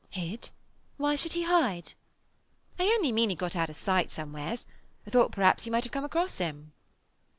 "Hid? 0.09 0.49
Why 0.97 1.13
should 1.15 1.33
he 1.33 1.43
hide?" 1.43 1.93
"I 2.79 2.85
only 2.85 3.11
mean 3.11 3.29
he 3.29 3.35
got 3.35 3.55
out 3.55 3.69
of 3.69 3.75
sight 3.75 4.09
somewheres. 4.09 4.65
I 5.05 5.11
thought 5.11 5.31
perhaps 5.31 5.67
you 5.67 5.71
might 5.71 5.83
have 5.83 5.93
come 5.93 6.03
across 6.05 6.39
him." 6.39 6.71